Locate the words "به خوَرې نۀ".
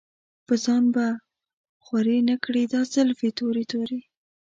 0.93-2.35